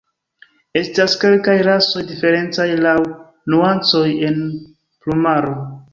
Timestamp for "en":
4.31-4.37